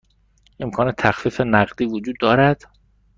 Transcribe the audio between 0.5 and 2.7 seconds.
امکان تخفیف نقدی وجود دارد؟